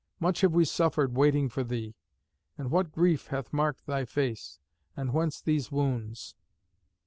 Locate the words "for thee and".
1.47-2.71